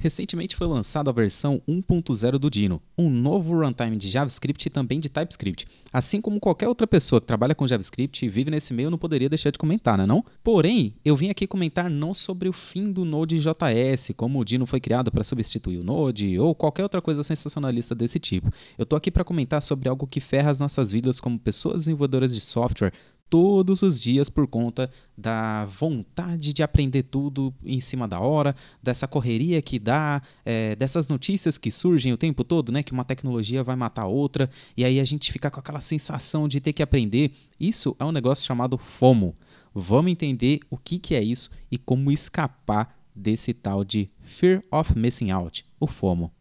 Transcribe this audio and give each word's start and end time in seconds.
Recentemente 0.00 0.56
foi 0.56 0.66
lançada 0.66 1.10
a 1.10 1.12
versão 1.12 1.60
1.0 1.68 2.38
do 2.38 2.50
Dino, 2.50 2.80
um 2.96 3.10
novo 3.10 3.60
runtime 3.60 3.98
de 3.98 4.08
JavaScript 4.08 4.66
e 4.66 4.70
também 4.70 4.98
de 4.98 5.10
TypeScript. 5.10 5.68
Assim 5.92 6.22
como 6.22 6.40
qualquer 6.40 6.68
outra 6.68 6.86
pessoa 6.86 7.20
que 7.20 7.26
trabalha 7.26 7.54
com 7.54 7.68
JavaScript 7.68 8.24
e 8.24 8.28
vive 8.30 8.50
nesse 8.50 8.72
meio, 8.72 8.88
não 8.88 8.96
poderia 8.96 9.28
deixar 9.28 9.50
de 9.50 9.58
comentar, 9.58 9.98
né 9.98 10.06
não? 10.06 10.24
Porém, 10.42 10.94
eu 11.04 11.14
vim 11.14 11.28
aqui 11.28 11.46
comentar 11.46 11.90
não 11.90 12.14
sobre 12.14 12.48
o 12.48 12.52
fim 12.52 12.90
do 12.90 13.04
Node.js, 13.04 14.12
como 14.16 14.40
o 14.40 14.44
Dino 14.44 14.64
foi 14.64 14.80
criado 14.80 15.12
para 15.12 15.22
substituir 15.22 15.76
o 15.76 15.84
Node 15.84 16.38
ou 16.38 16.54
qualquer 16.54 16.84
outra 16.84 17.02
coisa 17.02 17.22
sensacionalista 17.22 17.94
desse 17.94 18.18
tipo. 18.18 18.50
Eu 18.78 18.86
tô 18.86 18.96
aqui 18.96 19.10
para 19.10 19.22
comentar 19.22 19.60
sobre 19.60 19.86
algo 19.86 20.06
que 20.06 20.18
ferra 20.18 20.50
as 20.50 20.58
nossas 20.58 20.90
vidas 20.90 21.20
como 21.20 21.38
pessoas 21.38 21.80
desenvolvedoras 21.80 22.34
de 22.34 22.40
software, 22.40 22.94
todos 23.30 23.82
os 23.82 24.00
dias 24.00 24.28
por 24.28 24.46
conta 24.48 24.90
da 25.16 25.64
vontade 25.64 26.52
de 26.52 26.62
aprender 26.62 27.04
tudo 27.04 27.54
em 27.64 27.80
cima 27.80 28.08
da 28.08 28.18
hora, 28.18 28.54
dessa 28.82 29.06
correria 29.06 29.62
que 29.62 29.78
dá, 29.78 30.20
é, 30.44 30.74
dessas 30.74 31.08
notícias 31.08 31.56
que 31.56 31.70
surgem 31.70 32.12
o 32.12 32.16
tempo 32.18 32.42
todo, 32.42 32.72
né? 32.72 32.82
Que 32.82 32.92
uma 32.92 33.04
tecnologia 33.04 33.62
vai 33.62 33.76
matar 33.76 34.06
outra, 34.06 34.50
e 34.76 34.84
aí 34.84 34.98
a 34.98 35.04
gente 35.04 35.32
fica 35.32 35.50
com 35.50 35.60
aquela 35.60 35.80
sensação 35.80 36.48
de 36.48 36.60
ter 36.60 36.72
que 36.72 36.82
aprender. 36.82 37.32
Isso 37.58 37.94
é 37.98 38.04
um 38.04 38.12
negócio 38.12 38.44
chamado 38.44 38.76
FOMO. 38.76 39.36
Vamos 39.72 40.10
entender 40.10 40.60
o 40.68 40.76
que, 40.76 40.98
que 40.98 41.14
é 41.14 41.22
isso 41.22 41.50
e 41.70 41.78
como 41.78 42.10
escapar 42.10 42.98
desse 43.14 43.54
tal 43.54 43.84
de 43.84 44.10
Fear 44.22 44.62
of 44.72 44.98
Missing 44.98 45.30
Out, 45.30 45.64
o 45.78 45.86
FOMO. 45.86 46.32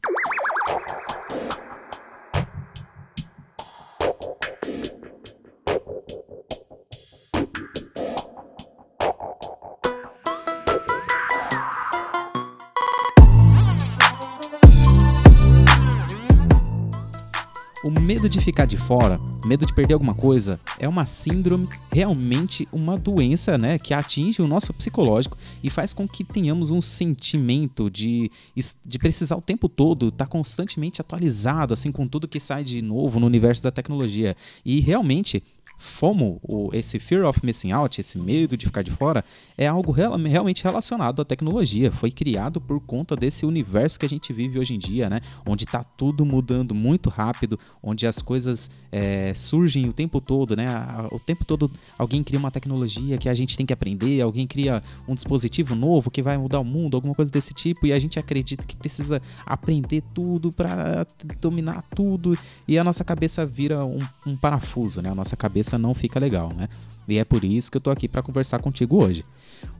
O 17.89 17.99
medo 17.99 18.29
de 18.29 18.39
ficar 18.39 18.65
de 18.65 18.77
fora, 18.77 19.19
medo 19.43 19.65
de 19.65 19.73
perder 19.73 19.95
alguma 19.95 20.13
coisa, 20.13 20.59
é 20.77 20.87
uma 20.87 21.07
síndrome, 21.07 21.67
realmente 21.91 22.67
uma 22.71 22.95
doença, 22.95 23.57
né, 23.57 23.79
que 23.79 23.95
atinge 23.95 24.43
o 24.43 24.47
nosso 24.47 24.71
psicológico 24.75 25.35
e 25.63 25.71
faz 25.71 25.91
com 25.91 26.07
que 26.07 26.23
tenhamos 26.23 26.69
um 26.69 26.81
sentimento 26.81 27.89
de, 27.89 28.29
de 28.85 28.99
precisar 28.99 29.37
o 29.37 29.41
tempo 29.41 29.67
todo 29.67 30.09
estar 30.09 30.25
tá 30.25 30.31
constantemente 30.31 31.01
atualizado, 31.01 31.73
assim, 31.73 31.91
com 31.91 32.07
tudo 32.07 32.27
que 32.27 32.39
sai 32.39 32.63
de 32.63 32.79
novo 32.79 33.19
no 33.19 33.25
universo 33.25 33.63
da 33.63 33.71
tecnologia. 33.71 34.37
E 34.63 34.79
realmente 34.81 35.41
FOMO, 35.79 36.39
esse 36.73 36.99
Fear 36.99 37.25
of 37.25 37.39
Missing 37.43 37.71
Out, 37.71 38.01
esse 38.01 38.19
medo 38.19 38.55
de 38.57 38.65
ficar 38.65 38.83
de 38.83 38.91
fora, 38.91 39.23
é 39.57 39.65
algo 39.65 39.91
real, 39.91 40.17
realmente 40.17 40.63
relacionado 40.63 41.21
à 41.21 41.25
tecnologia. 41.25 41.91
Foi 41.91 42.11
criado 42.11 42.59
por 42.59 42.79
conta 42.81 43.15
desse 43.15 43.45
universo 43.45 43.97
que 43.99 44.05
a 44.05 44.09
gente 44.09 44.33
vive 44.33 44.59
hoje 44.59 44.75
em 44.75 44.77
dia, 44.79 45.09
né? 45.09 45.21
Onde 45.45 45.63
está 45.63 45.83
tudo 45.83 46.25
mudando 46.25 46.75
muito 46.75 47.09
rápido, 47.09 47.57
onde 47.81 48.05
as 48.05 48.21
coisas 48.21 48.69
é, 48.91 49.33
surgem 49.33 49.87
o 49.87 49.93
tempo 49.93 50.19
todo, 50.19 50.55
né? 50.55 50.67
O 51.11 51.19
tempo 51.19 51.45
todo 51.45 51.71
alguém 51.97 52.23
cria 52.23 52.39
uma 52.39 52.51
tecnologia 52.51 53.17
que 53.17 53.29
a 53.29 53.33
gente 53.33 53.55
tem 53.55 53.65
que 53.65 53.73
aprender, 53.73 54.21
alguém 54.21 54.45
cria 54.45 54.81
um 55.07 55.15
dispositivo 55.15 55.75
novo 55.75 56.11
que 56.11 56.21
vai 56.21 56.37
mudar 56.37 56.59
o 56.59 56.65
mundo, 56.65 56.95
alguma 56.95 57.15
coisa 57.15 57.31
desse 57.31 57.53
tipo, 57.53 57.87
e 57.87 57.93
a 57.93 57.99
gente 57.99 58.19
acredita 58.19 58.63
que 58.63 58.75
precisa 58.75 59.21
aprender 59.45 60.03
tudo 60.13 60.51
para 60.51 61.05
dominar 61.39 61.83
tudo, 61.95 62.37
e 62.67 62.77
a 62.77 62.83
nossa 62.83 63.03
cabeça 63.03 63.45
vira 63.45 63.85
um, 63.85 63.99
um 64.25 64.35
parafuso, 64.35 65.01
né? 65.01 65.09
A 65.09 65.15
nossa 65.15 65.37
cabeça 65.37 65.68
cabeça 65.69 65.77
não 65.77 65.93
fica 65.93 66.19
legal, 66.19 66.49
né? 66.55 66.67
E 67.07 67.17
é 67.17 67.25
por 67.25 67.43
isso 67.43 67.71
que 67.71 67.77
eu 67.77 67.81
tô 67.81 67.89
aqui 67.89 68.07
para 68.07 68.21
conversar 68.21 68.59
contigo 68.59 69.03
hoje. 69.03 69.25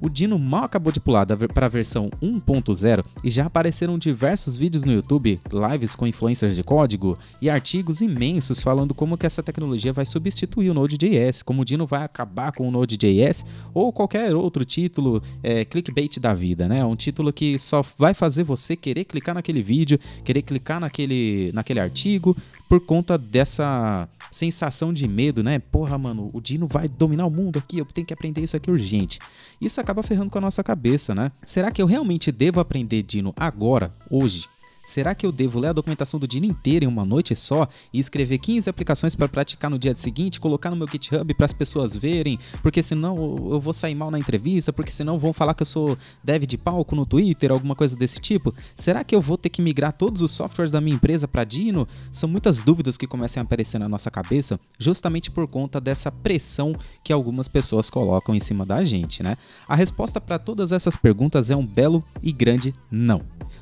O 0.02 0.10
Dino 0.10 0.40
mal 0.40 0.64
acabou 0.64 0.92
de 0.92 1.00
pular 1.00 1.28
para 1.54 1.68
a 1.68 1.70
versão 1.70 2.10
1.0 2.22 3.06
e 3.24 3.30
já 3.30 3.46
apareceram 3.46 4.00
diversos 4.00 4.58
vídeos 4.58 4.84
no 4.84 4.92
YouTube, 4.92 5.40
lives 5.72 5.96
com 5.96 6.08
influencers 6.08 6.56
de 6.56 6.64
código 6.64 7.18
e 7.40 7.48
artigos 7.48 8.02
imensos 8.02 8.62
falando 8.62 8.96
como 8.96 9.16
que 9.16 9.28
essa 9.28 9.44
tecnologia 9.44 9.94
vai 9.94 10.08
substituir 10.08 10.72
o 10.72 10.74
Node.js, 10.74 11.44
como 11.44 11.62
o 11.62 11.66
Dino 11.66 11.86
vai 11.86 12.04
acabar 12.04 12.52
com 12.52 12.68
o 12.68 12.72
Node.js 12.72 13.46
ou 13.76 13.94
qualquer 13.94 14.36
outro 14.36 14.66
título 14.66 15.22
é, 15.44 15.64
clickbait 15.64 16.20
da 16.20 16.34
vida, 16.34 16.68
né? 16.68 16.84
Um 16.84 16.96
título 16.96 17.32
que 17.32 17.60
só 17.60 17.86
vai 17.96 18.16
fazer 18.16 18.44
você 18.44 18.76
querer 18.76 19.06
clicar 19.06 19.36
naquele 19.36 19.62
vídeo, 19.62 20.00
querer 20.24 20.42
clicar 20.42 20.80
naquele, 20.80 21.52
naquele 21.54 21.80
artigo 21.80 22.36
por 22.68 22.80
conta 22.80 23.20
dessa 23.20 24.10
sensação 24.32 24.94
de 24.94 25.08
medo, 25.08 25.44
né? 25.44 25.60
Porra, 25.60 25.98
mano, 25.98 26.30
o 26.34 26.42
Dino 26.42 26.68
vai 26.68 26.88
dominar 26.88 27.26
o 27.26 27.32
mundo 27.32 27.60
aqui, 27.60 27.80
eu 27.80 27.86
tenho 27.86 28.06
que 28.06 28.14
aprender 28.14 28.42
isso 28.42 28.56
aqui 28.56 28.70
urgente. 28.70 29.20
Isso 29.60 29.80
acaba 29.80 30.04
ferrando 30.04 30.30
com 30.30 30.38
a 30.38 30.42
nossa 30.42 30.64
cabeça, 30.64 31.16
né? 31.16 31.30
Será 31.46 31.72
que 31.72 31.82
eu 31.82 31.86
realmente 31.86 32.32
devo 32.32 32.60
aprender 32.60 33.04
Dino 33.04 33.34
agora, 33.38 33.92
hoje? 34.10 34.46
Será 34.90 35.14
que 35.14 35.24
eu 35.24 35.32
devo 35.32 35.60
ler 35.60 35.68
a 35.68 35.74
documentação 35.74 36.20
do 36.20 36.28
Dino 36.28 36.48
inteira 36.48 36.84
em 36.84 36.88
uma 36.88 37.06
noite 37.06 37.36
só 37.36 37.68
e 37.94 38.00
escrever 38.00 38.40
15 38.40 38.68
aplicações 38.68 39.14
para 39.14 39.30
praticar 39.30 39.70
no 39.70 39.78
dia 39.78 39.96
seguinte, 39.96 40.40
colocar 40.40 40.72
no 40.72 40.76
meu 40.76 40.88
GitHub 40.88 41.32
para 41.36 41.46
as 41.46 41.54
pessoas 41.54 41.96
verem, 41.96 42.40
porque 42.64 42.82
senão 42.82 43.16
eu 43.52 43.62
vou 43.62 43.72
sair 43.72 43.94
mal 43.94 44.10
na 44.10 44.18
entrevista, 44.18 44.74
porque 44.74 44.92
senão 44.92 45.20
vão 45.20 45.32
falar 45.32 45.54
que 45.54 45.62
eu 45.62 45.66
sou 45.66 45.96
dev 46.24 46.44
de 46.46 46.58
palco 46.58 46.96
no 46.96 47.06
Twitter, 47.06 47.52
alguma 47.52 47.76
coisa 47.76 47.96
desse 47.96 48.20
tipo? 48.20 48.52
Será 48.76 49.04
que 49.04 49.14
eu 49.14 49.22
vou 49.22 49.38
ter 49.38 49.50
que 49.50 49.62
migrar 49.62 49.94
todos 49.94 50.24
os 50.24 50.32
softwares 50.32 50.72
da 50.72 50.82
minha 50.82 50.96
empresa 50.96 51.28
para 51.28 51.44
Dino? 51.44 51.88
São 52.12 52.28
muitas 52.28 52.64
dúvidas 52.64 52.98
que 52.98 53.06
começam 53.06 53.42
a 53.42 53.44
aparecer 53.44 53.78
na 53.78 53.88
nossa 53.88 54.10
cabeça, 54.10 54.60
justamente 54.80 55.30
por 55.30 55.48
conta 55.48 55.80
dessa 55.80 56.12
pressão 56.12 56.74
que 57.04 57.14
algumas 57.14 57.48
pessoas 57.48 57.92
colocam 57.92 58.34
em 58.34 58.40
cima 58.40 58.66
da 58.66 58.84
gente, 58.84 59.22
né? 59.22 59.38
A 59.68 59.76
resposta 59.76 60.20
para 60.20 60.40
todas 60.40 60.72
essas 60.72 60.96
perguntas 60.96 61.52
é 61.52 61.56
um 61.56 61.64
belo 61.64 62.04
e 62.24 62.32
grande 62.32 62.74
não. 62.90 63.22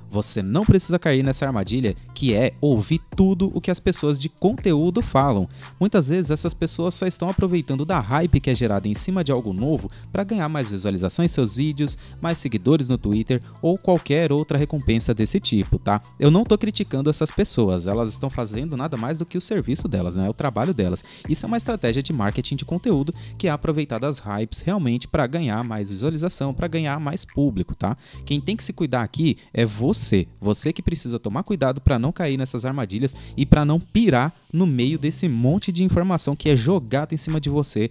Você 0.09 0.41
não 0.41 0.63
precisa 0.63 0.97
cair 0.97 1.23
nessa 1.23 1.45
armadilha 1.45 1.95
que 2.13 2.34
é 2.34 2.53
ouvir 2.62 3.00
tudo 3.16 3.51
o 3.53 3.59
que 3.59 3.69
as 3.69 3.79
pessoas 3.79 4.18
de 4.18 4.29
conteúdo 4.29 5.01
falam. 5.01 5.47
Muitas 5.79 6.09
vezes 6.09 6.31
essas 6.31 6.53
pessoas 6.53 6.94
só 6.94 7.06
estão 7.06 7.29
aproveitando 7.29 7.85
da 7.85 8.00
hype 8.00 8.40
que 8.40 8.50
é 8.50 8.56
gerada 8.56 8.88
em 8.88 8.95
cima 8.95 9.23
de 9.23 9.31
algo 9.31 9.53
novo 9.53 9.90
para 10.12 10.23
ganhar 10.23 10.47
mais 10.47 10.72
visualizações 10.72 11.31
em 11.31 11.34
seus 11.34 11.56
vídeos, 11.56 11.97
mais 12.22 12.38
seguidores 12.38 12.88
no 12.88 12.97
Twitter 12.97 13.41
ou 13.62 13.78
qualquer 13.78 14.31
outra 14.31 14.57
recompensa 14.57 15.13
desse 15.13 15.40
tipo, 15.40 15.78
tá? 15.78 16.01
Eu 16.19 16.31
não 16.31 16.44
estou 16.44 16.57
criticando 16.57 17.09
essas 17.09 17.31
pessoas, 17.31 17.88
elas 17.88 18.12
estão 18.12 18.29
fazendo 18.29 18.78
nada 18.78 18.95
mais 18.95 19.18
do 19.18 19.25
que 19.25 19.38
o 19.38 19.41
serviço 19.41 19.88
delas, 19.88 20.16
né? 20.16 20.29
O 20.29 20.34
trabalho 20.34 20.74
delas. 20.74 21.03
Isso 21.28 21.45
é 21.45 21.47
uma 21.47 21.57
estratégia 21.57 22.01
de 22.01 22.13
marketing 22.13 22.56
de 22.56 22.66
conteúdo 22.66 23.13
que 23.38 23.47
é 23.47 23.51
aproveitar 23.51 24.00
das 24.00 24.19
hypes 24.19 24.62
realmente 24.62 25.07
para 25.07 25.28
ganhar 25.28 25.63
mais 25.63 25.89
visualização, 25.89 26.53
para 26.53 26.68
ganhar 26.68 27.00
mais 27.00 27.25
público, 27.25 27.75
tá? 27.75 27.97
Quem 28.25 28.39
tem 28.39 28.56
que 28.56 28.63
se 28.63 28.74
cuidar 28.74 29.03
aqui 29.03 29.38
é 29.53 29.66
você 29.66 29.97
você. 29.97 30.28
Você 30.40 30.72
que 30.72 30.81
precisa 30.81 31.19
tomar 31.19 31.44
cuidado 31.44 31.81
para 31.81 32.00
não 32.00 32.12
cair 32.12 32.38
nessas 32.38 32.66
armadilhas 32.66 33.16
e 33.35 33.46
para 33.46 33.66
não 33.66 33.80
pirar 33.80 34.34
no 34.53 34.66
meio 34.66 34.97
desse 34.97 35.28
monte 35.28 35.72
de 35.72 35.84
informação 35.84 36.35
que 36.35 36.50
é 36.50 36.56
jogado 36.56 37.13
em 37.13 37.18
cima 37.18 37.41
de 37.41 37.50
você 37.50 37.90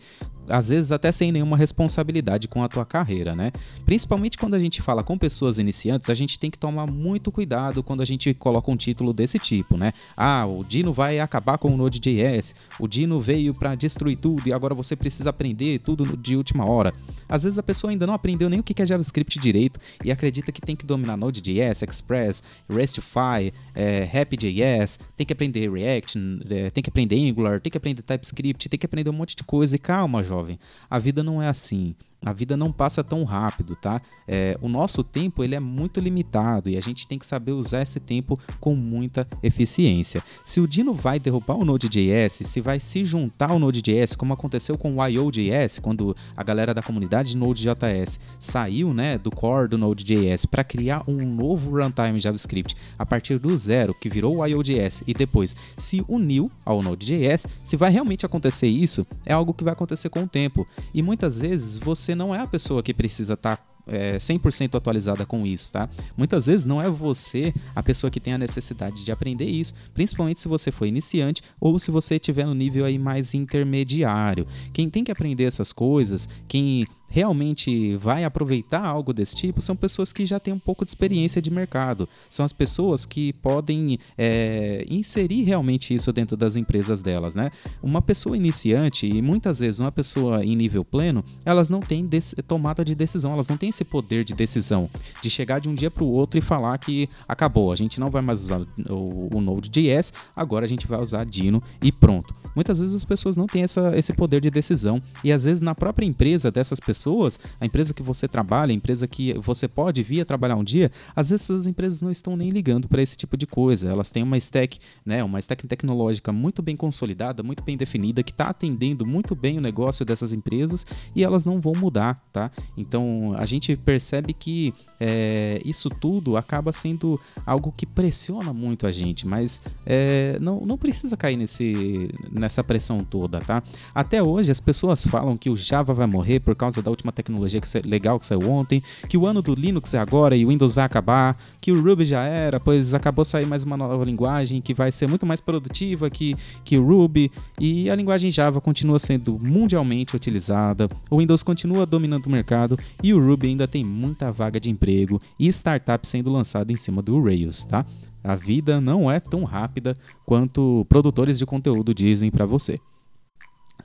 às 0.49 0.69
vezes 0.69 0.93
até 0.93 1.11
sem 1.13 1.33
nenhuma 1.33 1.57
responsabilidade 1.57 2.49
com 2.49 2.63
a 2.63 2.69
tua 2.69 2.85
carreira, 2.85 3.35
né? 3.35 3.53
Principalmente 3.85 4.39
quando 4.39 4.55
a 4.55 4.59
gente 4.59 4.83
fala 4.83 5.03
com 5.03 5.19
pessoas 5.19 5.59
iniciantes, 5.59 6.11
a 6.11 6.15
gente 6.15 6.39
tem 6.39 6.51
que 6.51 6.59
tomar 6.59 6.87
muito 6.87 7.31
cuidado 7.31 7.83
quando 7.83 8.01
a 8.01 8.05
gente 8.05 8.33
coloca 8.35 8.71
um 8.71 8.77
título 8.77 9.13
desse 9.13 9.39
tipo, 9.39 9.77
né? 9.77 9.93
Ah, 10.17 10.47
o 10.47 10.65
Dino 10.65 10.93
vai 10.93 11.21
acabar 11.21 11.59
com 11.59 11.73
o 11.73 11.77
Node.js, 11.77 12.55
o 12.79 12.89
Dino 12.89 13.21
veio 13.21 13.55
para 13.55 13.75
destruir 13.75 14.17
tudo 14.17 14.43
e 14.47 14.53
agora 14.53 14.75
você 14.75 14.97
precisa 14.97 15.31
aprender 15.31 15.81
tudo 15.81 16.17
de 16.17 16.37
última 16.37 16.65
hora. 16.65 16.93
Às 17.29 17.45
vezes 17.45 17.59
a 17.59 17.63
pessoa 17.63 17.91
ainda 17.91 18.07
não 18.07 18.15
aprendeu 18.15 18.49
nem 18.49 18.61
o 18.61 18.63
que 18.63 18.81
é 18.81 18.87
JavaScript 18.87 19.39
direito 19.39 19.81
e 20.05 20.11
acredita 20.11 20.53
que 20.53 20.61
tem 20.61 20.77
que 20.77 20.87
dominar 20.87 21.17
Node.js, 21.17 21.83
Express, 21.83 22.43
RESTify, 22.69 23.53
é, 23.75 24.09
Happy.js, 24.13 24.99
tem 25.17 25.27
que 25.27 25.33
aprender 25.33 25.71
React, 25.71 26.19
é, 26.51 26.71
tem 26.71 26.83
que 26.83 26.91
aprender 26.91 27.17
Angular, 27.17 27.61
tem 27.61 27.71
que 27.71 27.79
aprender 27.79 28.03
TypeScript, 28.03 28.69
tem 28.69 28.79
que 28.79 28.87
aprender 28.87 29.11
um 29.11 29.15
monte 29.15 29.35
de 29.35 29.43
coisa 29.43 29.75
e 29.75 29.79
calma, 29.79 30.23
jovem 30.23 30.36
jovem. 30.37 30.59
A 30.89 30.99
vida 30.99 31.23
não 31.23 31.43
é 31.43 31.49
assim. 31.49 31.95
A 32.27 32.33
vida 32.33 32.57
não 32.57 32.73
passa 32.73 33.05
tão 33.05 33.23
rápido, 33.23 33.77
tá? 33.77 34.03
É, 34.27 34.59
o 34.61 34.69
nosso 34.69 35.05
tempo 35.05 35.45
ele 35.45 35.55
é 35.55 35.61
muito 35.61 36.01
limitado 36.01 36.69
e 36.69 36.77
a 36.77 36.81
gente 36.81 37.07
tem 37.07 37.21
que 37.21 37.27
saber 37.27 37.53
usar 37.53 37.83
esse 37.83 38.01
tempo 38.01 38.37
com 38.59 38.75
muita 38.75 39.29
eficiência. 39.45 40.21
Se 40.45 40.61
o 40.61 40.67
Dino 40.67 40.93
vai 40.93 41.21
derrubar 41.21 41.55
o 41.55 41.65
Node.js, 41.65 42.33
se 42.33 42.61
vai 42.61 42.81
se 42.81 43.05
juntar 43.05 43.53
ao 43.53 43.61
Node.js, 43.61 44.17
como 44.17 44.33
aconteceu 44.33 44.77
com 44.77 44.97
o 44.97 45.07
IO.js, 45.07 45.79
quando 45.79 46.17
a 46.37 46.43
galera 46.43 46.75
da 46.75 46.83
comunidade 46.83 47.31
de 47.31 47.37
Node.js 47.37 48.19
saiu 48.41 48.93
né, 48.93 49.17
do 49.17 49.31
core 49.31 49.69
do 49.69 49.79
Node.js 49.79 50.47
para 50.47 50.65
criar 50.65 51.05
um 51.07 51.25
novo 51.25 51.81
runtime 51.81 52.19
JavaScript 52.19 52.75
a 52.99 53.07
partir 53.07 53.39
do 53.39 53.57
zero, 53.57 53.95
que 53.95 54.09
virou 54.09 54.39
o 54.39 54.47
IO.js, 54.47 55.05
e 55.07 55.15
depois 55.15 55.55
se 55.77 56.05
uniu 56.09 56.51
ao 56.65 56.83
Node.js, 56.83 57.47
se 57.63 57.77
vai 57.77 57.93
realmente 57.93 58.27
acontecer 58.27 58.67
isso, 58.67 59.07
é 59.25 59.33
algo 59.33 59.55
que 59.55 59.63
vai 59.63 59.75
acontecer 59.75 60.09
com 60.09 60.25
o 60.25 60.29
tempo. 60.29 60.67
E 60.93 61.05
muitas 61.05 61.39
vezes 61.39 61.79
você 61.79 62.16
não 62.17 62.35
é 62.35 62.41
a 62.41 62.47
pessoa 62.47 62.83
que 62.83 62.93
precisa 62.95 63.35
estar 63.35 63.57
tá 63.57 63.77
é, 63.87 64.17
100% 64.17 64.75
atualizada 64.75 65.25
com 65.25 65.47
isso, 65.47 65.73
tá? 65.73 65.89
Muitas 66.17 66.47
vezes 66.47 66.67
não 66.67 66.83
é 66.83 66.91
você 66.91 67.55
a 67.75 67.83
pessoa 67.83 68.11
que 68.11 68.19
tem 68.19 68.33
a 68.33 68.39
necessidade 68.39 69.05
de 69.05 69.13
aprender 69.13 69.47
isso, 69.47 69.75
principalmente 69.95 70.41
se 70.41 70.49
você 70.49 70.73
for 70.73 70.87
iniciante 70.87 71.43
ou 71.61 71.79
se 71.79 71.91
você 71.91 72.17
estiver 72.17 72.47
no 72.47 72.55
nível 72.55 72.85
aí 72.85 72.99
mais 72.99 73.35
intermediário. 73.35 74.47
Quem 74.73 74.91
tem 74.91 75.05
que 75.05 75.13
aprender 75.13 75.45
essas 75.45 75.73
coisas, 75.73 76.29
quem 76.49 76.87
realmente 77.09 77.97
vai 77.97 78.25
aproveitar 78.25 78.85
algo 78.85 79.13
desse 79.13 79.35
tipo 79.35 79.61
são 79.61 79.77
pessoas 79.77 80.13
que 80.13 80.27
já 80.27 80.39
têm 80.39 80.53
um 80.53 80.59
pouco 80.59 80.85
de 80.85 80.91
experiência 80.91 81.41
de 81.41 81.51
mercado. 81.51 82.09
São 82.29 82.45
as 82.45 82.53
pessoas 82.53 83.07
que 83.07 83.33
podem 83.35 83.99
é, 84.17 84.85
inserir 84.89 85.43
realmente 85.43 85.95
isso 85.95 86.13
dentro 86.13 86.37
das 86.37 86.57
empresas 86.57 87.03
delas, 87.03 87.35
né? 87.35 87.51
Uma 87.83 88.03
pessoa 88.03 88.37
iniciante 88.37 89.07
e 89.07 89.23
muitas 89.23 89.61
vezes 89.61 89.81
uma 89.81 89.93
pessoa 89.93 90.45
em 90.45 90.57
nível 90.57 90.85
pleno, 90.85 91.25
elas 91.45 91.69
não 91.69 91.81
têm 91.81 92.09
tomada 92.47 92.85
de 92.85 92.95
decisão, 92.95 93.33
elas 93.33 93.49
não 93.49 93.57
têm 93.57 93.71
esse 93.71 93.85
poder 93.85 94.25
de 94.25 94.35
decisão 94.35 94.89
de 95.23 95.31
chegar 95.31 95.61
de 95.61 95.69
um 95.69 95.75
dia 95.75 95.91
para 95.91 96.05
o 96.05 96.09
outro 96.09 96.39
e 96.39 96.43
falar 96.43 96.77
que 96.79 97.09
acabou, 97.29 97.73
a 97.73 97.77
gente 97.77 98.01
não 98.01 98.11
vai 98.11 98.23
mais 98.23 98.41
usar 98.41 98.61
o, 98.89 99.29
o 99.35 99.41
Node.js, 99.41 100.13
agora 100.35 100.65
a 100.65 100.69
gente 100.69 100.87
vai 100.87 101.01
usar 101.01 101.25
Dino 101.25 101.63
e 101.83 101.91
pronto. 101.91 102.35
Muitas 102.55 102.79
vezes 102.79 102.95
as 102.95 103.05
pessoas 103.05 103.37
não 103.37 103.47
têm 103.47 103.63
essa, 103.63 103.93
esse 103.97 104.13
poder 104.13 104.41
de 104.41 104.51
decisão 104.51 105.03
e 105.23 105.31
às 105.31 105.45
vezes 105.45 105.61
na 105.61 105.75
própria 105.75 106.07
empresa 106.07 106.51
dessas 106.51 106.81
pessoas 106.81 106.96
pessoas, 106.97 107.39
a 107.61 107.67
empresa 107.67 107.93
que 107.93 108.03
você 108.03 108.27
trabalha, 108.27 108.73
a 108.73 108.75
empresa 108.75 109.07
que 109.07 109.35
você 109.35 109.69
pode 109.69 110.03
vir 110.03 110.23
a 110.23 110.25
trabalhar 110.25 110.57
um 110.57 110.65
dia, 110.65 110.91
às 111.15 111.29
vezes 111.29 111.49
essas 111.49 111.67
empresas 111.67 112.01
não 112.01 112.11
estão 112.11 112.37
nem 112.37 112.49
ligando 112.49 112.89
para 112.89 113.03
esse 113.03 113.17
tipo 113.17 113.37
de 113.37 113.47
coisa. 113.47 113.91
Elas 113.91 114.09
têm 114.09 114.23
uma 114.23 114.39
stack, 114.39 114.79
né, 115.05 115.23
uma 115.23 115.39
stack 115.39 115.67
tecnológica 115.67 116.33
muito 116.33 116.63
bem 116.63 116.75
consolidada, 116.75 117.43
muito 117.43 117.63
bem 117.63 117.77
definida, 117.77 118.23
que 118.23 118.33
está 118.33 118.47
atendendo 118.47 119.05
muito 119.05 119.35
bem 119.35 119.59
o 119.59 119.61
negócio 119.61 120.05
dessas 120.05 120.33
empresas 120.33 120.87
e 121.15 121.23
elas 121.23 121.45
não 121.45 121.61
vão 121.61 121.75
mudar, 121.77 122.19
tá? 122.33 122.51
Então 122.77 123.35
a 123.37 123.45
gente 123.45 123.77
percebe 123.77 124.33
que 124.33 124.73
é, 124.99 125.61
isso 125.65 125.91
tudo 125.91 126.37
acaba 126.37 126.73
sendo 126.73 127.21
algo 127.45 127.73
que 127.77 127.85
pressiona 127.85 128.53
muito 128.53 128.87
a 128.87 128.93
gente, 128.93 129.27
mas 129.27 129.61
é, 129.85 130.39
não, 130.41 130.61
não 130.61 130.79
precisa 130.79 131.17
cair 131.17 131.37
nesse, 131.37 132.09
nessa 132.33 132.65
pressão 132.65 133.05
toda, 133.05 133.41
tá? 133.41 133.63
Até 133.95 134.23
hoje 134.23 134.51
as 134.51 134.61
pessoas 134.61 135.05
falam 135.05 135.37
que 135.37 135.51
o 135.51 135.57
Java 135.57 135.93
vai 135.93 136.07
morrer 136.07 136.41
por 136.41 136.55
causa 136.55 136.81
da 136.87 136.91
última 136.91 137.11
tecnologia 137.13 137.61
que 137.61 137.79
legal 137.81 138.19
que 138.19 138.27
saiu 138.27 138.49
ontem, 138.49 138.81
que 139.09 139.19
o 139.19 139.27
ano 139.27 139.43
do 139.43 139.55
Linux 139.55 139.93
é 139.93 139.99
agora 139.99 140.37
e 140.37 140.45
o 140.45 140.49
Windows 140.49 140.73
vai 140.73 140.85
acabar, 140.85 141.37
que 141.61 141.73
o 141.73 141.83
Ruby 141.83 142.05
já 142.05 142.23
era, 142.23 142.61
pois 142.61 142.95
acabou 142.95 143.25
sair 143.25 143.45
mais 143.45 143.65
uma 143.65 143.77
nova 143.77 144.05
linguagem 144.05 144.63
que 144.63 144.73
vai 144.73 144.93
ser 144.93 145.09
muito 145.09 145.27
mais 145.27 145.41
produtiva 145.41 146.09
que, 146.09 146.37
que 146.65 146.79
o 146.79 146.87
Ruby, 146.87 147.31
e 147.61 147.91
a 147.91 147.95
linguagem 147.95 148.31
Java 148.31 148.61
continua 148.61 149.01
sendo 149.01 149.37
mundialmente 149.43 150.15
utilizada, 150.15 150.89
o 151.11 151.19
Windows 151.19 151.43
continua 151.43 151.85
dominando 151.85 152.27
o 152.27 152.31
mercado 152.31 152.79
e 153.03 153.13
o 153.13 153.19
Ruby 153.19 153.49
ainda 153.49 153.67
tem 153.67 153.83
muita 153.83 154.31
vaga 154.31 154.61
de 154.61 154.71
emprego 154.71 155.21
e 155.39 155.49
startup 155.49 156.07
sendo 156.07 156.31
lançado 156.31 156.71
em 156.71 156.77
cima 156.77 157.03
do 157.03 157.21
Rails, 157.21 157.65
tá? 157.65 157.85
A 158.23 158.35
vida 158.35 158.81
não 158.81 159.11
é 159.11 159.19
tão 159.21 159.45
rápida 159.45 159.95
quanto 160.25 160.85
produtores 160.89 161.39
de 161.39 161.47
conteúdo 161.47 161.95
dizem 161.95 162.31
para 162.31 162.47
você. 162.47 162.77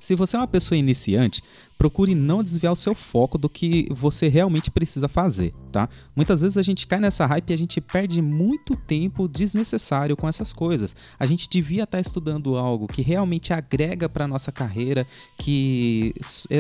Se 0.02 0.16
você 0.16 0.36
é 0.36 0.40
uma 0.40 0.48
pessoa 0.48 0.76
iniciante, 0.76 1.44
procure 1.78 2.16
não 2.16 2.42
desviar 2.42 2.74
o 2.74 2.76
seu 2.76 2.96
foco 2.96 3.38
do 3.38 3.48
que 3.48 3.88
você 3.92 4.28
realmente 4.28 4.72
precisa 4.72 5.08
fazer, 5.08 5.54
tá? 5.72 5.88
Muitas 6.16 6.42
vezes 6.42 6.58
a 6.58 6.64
gente 6.64 6.88
cai 6.88 7.00
nessa 7.00 7.24
hype 7.28 7.52
e 7.52 7.54
a 7.54 7.58
gente 7.58 7.80
perde 7.80 8.20
muito 8.20 8.76
tempo 8.76 9.28
desnecessário 9.28 10.18
com 10.18 10.28
essas 10.28 10.52
coisas. 10.52 10.96
A 11.20 11.28
gente 11.28 11.48
devia 11.48 11.84
estar 11.84 12.00
estudando 12.00 12.58
algo 12.58 12.88
que 12.88 13.04
realmente 13.04 13.54
agrega 13.54 14.10
para 14.10 14.28
nossa 14.28 14.52
carreira, 14.52 15.06
que 15.38 16.16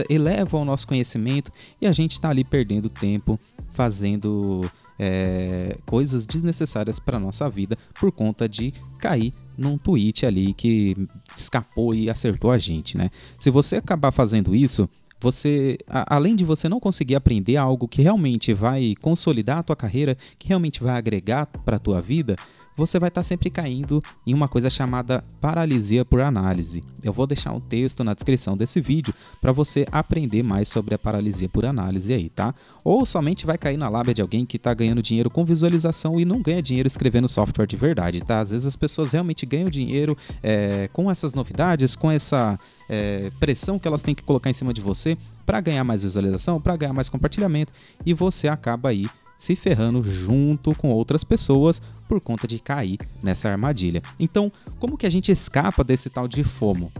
eleva 0.07 0.57
o 0.57 0.63
nosso 0.63 0.85
conhecimento 0.85 1.51
e 1.81 1.87
a 1.87 1.91
gente 1.91 2.11
está 2.11 2.29
ali 2.29 2.43
perdendo 2.43 2.91
tempo 2.91 3.39
fazendo 3.71 4.69
é, 5.03 5.75
coisas 5.83 6.27
desnecessárias 6.27 6.99
para 6.99 7.19
nossa 7.19 7.49
vida 7.49 7.75
por 7.99 8.11
conta 8.11 8.47
de 8.47 8.71
cair 8.99 9.33
num 9.57 9.75
tweet 9.75 10.27
ali 10.27 10.53
que 10.53 10.95
escapou 11.35 11.95
e 11.95 12.07
acertou 12.07 12.51
a 12.51 12.59
gente, 12.59 12.95
né? 12.95 13.09
Se 13.39 13.49
você 13.49 13.77
acabar 13.77 14.11
fazendo 14.11 14.55
isso, 14.55 14.87
você, 15.19 15.79
a, 15.87 16.15
além 16.15 16.35
de 16.35 16.45
você 16.45 16.69
não 16.69 16.79
conseguir 16.79 17.15
aprender 17.15 17.57
algo 17.57 17.87
que 17.87 18.03
realmente 18.03 18.53
vai 18.53 18.93
consolidar 19.01 19.57
a 19.57 19.63
tua 19.63 19.75
carreira, 19.75 20.15
que 20.37 20.47
realmente 20.47 20.83
vai 20.83 20.95
agregar 20.95 21.47
para 21.47 21.77
a 21.77 21.79
tua 21.79 21.99
vida, 21.99 22.35
você 22.81 22.97
vai 22.97 23.09
estar 23.09 23.19
tá 23.19 23.23
sempre 23.23 23.49
caindo 23.49 24.01
em 24.25 24.33
uma 24.33 24.47
coisa 24.47 24.69
chamada 24.69 25.23
paralisia 25.39 26.03
por 26.03 26.19
análise. 26.19 26.81
Eu 27.03 27.13
vou 27.13 27.27
deixar 27.27 27.51
um 27.51 27.59
texto 27.59 28.03
na 28.03 28.13
descrição 28.15 28.57
desse 28.57 28.81
vídeo 28.81 29.13
para 29.39 29.51
você 29.51 29.85
aprender 29.91 30.43
mais 30.43 30.67
sobre 30.67 30.95
a 30.95 30.99
paralisia 30.99 31.47
por 31.47 31.63
análise 31.63 32.11
aí, 32.11 32.27
tá? 32.29 32.55
Ou 32.83 33.05
somente 33.05 33.45
vai 33.45 33.57
cair 33.57 33.77
na 33.77 33.87
lábia 33.87 34.15
de 34.15 34.21
alguém 34.21 34.45
que 34.45 34.57
está 34.57 34.73
ganhando 34.73 35.01
dinheiro 35.01 35.29
com 35.29 35.45
visualização 35.45 36.19
e 36.19 36.25
não 36.25 36.41
ganha 36.41 36.61
dinheiro 36.61 36.87
escrevendo 36.87 37.27
software 37.27 37.67
de 37.67 37.77
verdade, 37.77 38.19
tá? 38.21 38.39
Às 38.39 38.49
vezes 38.49 38.65
as 38.65 38.75
pessoas 38.75 39.11
realmente 39.11 39.45
ganham 39.45 39.69
dinheiro 39.69 40.17
é, 40.41 40.89
com 40.91 41.09
essas 41.11 41.35
novidades, 41.35 41.95
com 41.95 42.09
essa 42.09 42.57
é, 42.89 43.29
pressão 43.39 43.77
que 43.77 43.87
elas 43.87 44.01
têm 44.01 44.15
que 44.15 44.23
colocar 44.23 44.49
em 44.49 44.53
cima 44.53 44.73
de 44.73 44.81
você 44.81 45.15
para 45.45 45.61
ganhar 45.61 45.83
mais 45.83 46.01
visualização, 46.01 46.59
para 46.59 46.75
ganhar 46.75 46.93
mais 46.93 47.09
compartilhamento 47.09 47.71
e 48.03 48.13
você 48.13 48.47
acaba 48.47 48.89
aí 48.89 49.05
se 49.41 49.55
ferrando 49.55 50.03
junto 50.03 50.75
com 50.75 50.91
outras 50.91 51.23
pessoas 51.23 51.81
por 52.07 52.21
conta 52.21 52.47
de 52.47 52.59
cair 52.59 52.99
nessa 53.23 53.49
armadilha. 53.49 53.99
Então, 54.19 54.51
como 54.79 54.95
que 54.95 55.07
a 55.07 55.09
gente 55.09 55.31
escapa 55.31 55.83
desse 55.83 56.11
tal 56.11 56.27
de 56.27 56.43
FOMO? 56.43 56.91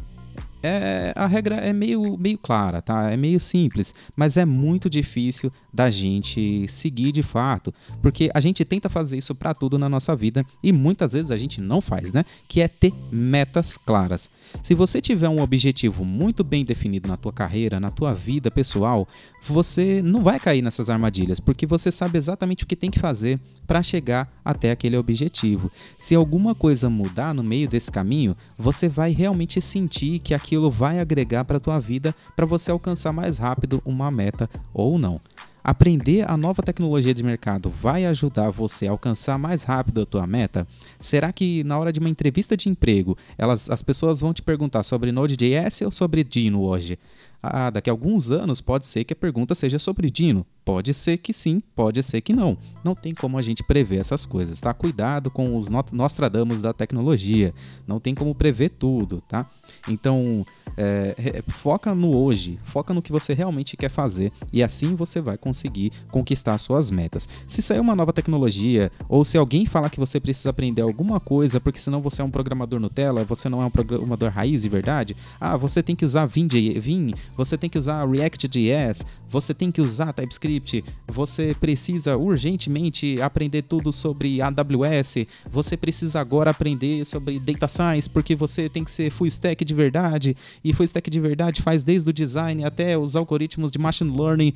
É, 0.64 1.12
a 1.16 1.28
regra 1.28 1.56
é 1.56 1.74
meio, 1.74 2.18
meio 2.18 2.38
clara, 2.38 2.82
tá? 2.82 3.12
É 3.12 3.18
meio 3.18 3.40
simples, 3.40 3.94
mas 4.16 4.38
é 4.38 4.46
muito 4.46 4.90
difícil 4.90 5.52
da 5.74 5.90
gente 5.90 6.66
seguir 6.70 7.12
de 7.12 7.24
fato, 7.24 7.74
porque 8.02 8.30
a 8.34 8.40
gente 8.40 8.66
tenta 8.66 8.90
fazer 8.90 9.18
isso 9.18 9.34
para 9.34 9.54
tudo 9.54 9.78
na 9.80 9.88
nossa 9.88 10.16
vida 10.16 10.44
e 10.62 10.72
muitas 10.72 11.14
vezes 11.14 11.32
a 11.32 11.38
gente 11.38 11.62
não 11.62 11.82
faz, 11.82 12.12
né? 12.12 12.26
Que 12.48 12.62
é 12.62 12.68
ter 12.68 12.94
metas 13.12 13.78
claras. 13.78 14.30
Se 14.62 14.76
você 14.76 15.02
tiver 15.02 15.30
um 15.30 15.42
objetivo 15.42 16.04
muito 16.04 16.44
bem 16.44 16.66
definido 16.66 17.08
na 17.08 17.18
tua 17.18 17.32
carreira, 17.32 17.80
na 17.80 17.90
tua 17.90 18.14
vida 18.14 18.52
pessoal, 18.52 19.08
você 19.48 20.02
não 20.04 20.24
vai 20.24 20.40
cair 20.40 20.62
nessas 20.62 20.90
armadilhas, 20.90 21.40
porque 21.40 21.66
você 21.66 21.92
sabe 21.92 22.18
exatamente 22.18 22.64
o 22.64 22.68
que 22.68 22.76
tem 22.76 22.92
que 22.92 23.00
fazer 23.00 23.40
para 23.66 23.82
chegar 23.82 24.32
até 24.44 24.72
aquele 24.72 24.98
objetivo. 24.98 25.72
Se 25.98 26.14
alguma 26.14 26.54
coisa 26.54 26.90
mudar 26.90 27.34
no 27.34 27.44
meio 27.44 27.68
desse 27.68 27.90
caminho, 27.90 28.36
você 28.58 28.88
vai 28.88 29.12
realmente 29.12 29.62
sentir 29.62 30.20
que 30.20 30.34
aquilo 30.34 30.51
vai 30.72 31.00
agregar 31.00 31.46
para 31.46 31.58
a 31.58 31.60
tua 31.60 31.80
vida 31.80 32.14
para 32.36 32.46
você 32.46 32.72
alcançar 32.72 33.12
mais 33.12 33.38
rápido 33.38 33.82
uma 33.86 34.12
meta 34.12 34.50
ou 34.74 34.98
não. 34.98 35.20
Aprender 35.64 36.30
a 36.30 36.36
nova 36.36 36.64
tecnologia 36.64 37.14
de 37.14 37.24
mercado 37.24 37.70
vai 37.70 38.06
ajudar 38.06 38.50
você 38.50 38.88
a 38.88 38.92
alcançar 38.92 39.38
mais 39.38 39.64
rápido 39.64 40.02
a 40.02 40.06
tua 40.06 40.26
meta? 40.26 40.68
Será 41.00 41.32
que 41.32 41.64
na 41.64 41.78
hora 41.78 41.94
de 41.94 42.00
uma 42.00 42.10
entrevista 42.10 42.58
de 42.58 42.68
emprego, 42.68 43.16
elas, 43.38 43.70
as 43.70 43.84
pessoas 43.84 44.20
vão 44.20 44.34
te 44.34 44.42
perguntar 44.42 44.82
sobre 44.82 45.12
Node.js 45.12 45.82
ou 45.82 45.92
sobre 45.92 46.24
Dino 46.24 46.64
hoje? 46.64 46.98
Ah, 47.44 47.70
daqui 47.70 47.90
a 47.90 47.94
alguns 47.94 48.30
anos 48.30 48.62
pode 48.62 48.86
ser 48.86 49.04
que 49.04 49.14
a 49.14 49.16
pergunta 49.16 49.56
seja 49.56 49.80
sobre 49.80 50.10
Dino. 50.10 50.46
Pode 50.64 50.94
ser 50.94 51.18
que 51.18 51.34
sim, 51.34 51.62
pode 51.76 52.02
ser 52.04 52.22
que 52.22 52.34
não. 52.34 52.58
Não 52.84 52.94
tem 52.94 53.14
como 53.14 53.38
a 53.38 53.42
gente 53.42 53.64
prever 53.64 53.98
essas 53.98 54.26
coisas, 54.26 54.62
tá? 54.62 54.74
Cuidado 54.74 55.32
com 55.32 55.58
os 55.58 55.68
Nostradamus 55.92 56.62
da 56.62 56.72
tecnologia. 56.72 57.52
Não 57.88 58.00
tem 58.00 58.14
como 58.14 58.36
prever 58.36 58.70
tudo, 58.70 59.22
tá? 59.28 59.50
Então, 59.88 60.46
é, 60.78 61.44
foca 61.48 61.94
no 61.94 62.16
hoje, 62.16 62.60
foca 62.64 62.94
no 62.94 63.02
que 63.02 63.12
você 63.12 63.34
realmente 63.34 63.76
quer 63.78 63.90
fazer 63.90 64.32
e 64.52 64.64
assim 64.64 64.96
você 64.96 65.22
vai 65.22 65.38
conseguir 65.38 65.92
conquistar 66.12 66.58
suas 66.58 66.90
metas. 66.92 67.28
Se 67.48 67.62
sair 67.62 67.80
uma 67.80 67.96
nova 67.96 68.14
tecnologia 68.14 68.92
ou 69.08 69.24
se 69.24 69.38
alguém 69.38 69.66
falar 69.66 69.90
que 69.90 70.00
você 70.00 70.20
precisa 70.20 70.50
aprender 70.50 70.82
alguma 70.82 71.20
coisa 71.20 71.60
porque 71.60 71.80
senão 71.80 72.02
você 72.02 72.22
é 72.22 72.26
um 72.26 72.32
programador 72.32 72.80
Nutella, 72.80 73.24
você 73.24 73.50
não 73.50 73.62
é 73.62 73.66
um 73.66 73.72
programador 73.72 74.32
raiz 74.32 74.62
de 74.62 74.70
verdade, 74.70 75.16
ah, 75.40 75.58
você 75.58 75.82
tem 75.84 75.96
que 75.96 76.06
usar 76.06 76.26
Vim, 76.26 76.48
Vim 76.48 77.14
você 77.36 77.58
tem 77.58 77.70
que 77.70 77.78
usar 77.78 78.08
React.js, 78.08 79.06
você 79.30 79.54
tem 79.54 79.72
que 79.72 79.82
usar 79.82 80.14
TypeScript, 80.14 80.84
você 81.08 81.56
precisa 81.60 82.18
urgentemente 82.18 83.22
aprender 83.22 83.62
tudo 83.64 83.92
sobre 83.94 84.42
AWS, 84.42 85.26
você 85.50 85.78
precisa 85.78 86.20
agora 86.20 86.52
aprender 86.52 87.06
sobre 87.06 87.40
Data 87.40 87.68
Science 87.68 88.10
porque 88.10 88.36
você 88.36 88.68
tem 88.70 88.84
que 88.84 88.92
ser 88.92 89.12
full 89.12 89.28
stack 89.28 89.64
de 89.64 89.74
verdade 89.74 90.36
e 90.64 90.74
full 90.74 90.86
stack 90.86 91.10
de 91.10 91.20
verdade 91.20 91.62
faz 91.62 91.84
desde 91.84 92.10
o 92.10 92.14
design 92.14 92.64
até 92.64 92.98
os 92.98 93.16
algoritmos 93.16 93.72
de 93.72 93.80
machine 93.80 94.16
learning. 94.16 94.54